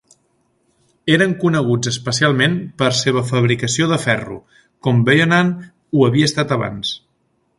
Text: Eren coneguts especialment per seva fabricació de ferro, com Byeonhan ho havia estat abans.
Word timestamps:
Eren 1.15 1.35
coneguts 1.43 1.89
especialment 1.91 2.55
per 2.81 2.89
seva 3.01 3.23
fabricació 3.31 3.89
de 3.93 4.01
ferro, 4.07 4.37
com 4.87 5.05
Byeonhan 5.11 5.55
ho 5.99 6.07
havia 6.09 6.33
estat 6.33 6.57
abans. 6.57 6.97